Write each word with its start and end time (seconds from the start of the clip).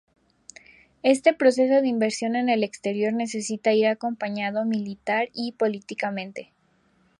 Este 1.03 1.31
proceso 1.31 1.79
de 1.79 1.87
inversión 1.87 2.35
en 2.35 2.49
el 2.49 2.63
exterior 2.63 3.13
necesita 3.13 3.71
ir 3.73 3.85
acompañado 3.85 4.65
militar 4.65 5.29
y 5.31 5.51
políticamente. 5.51 6.53